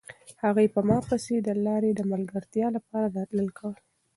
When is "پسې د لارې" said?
1.07-1.91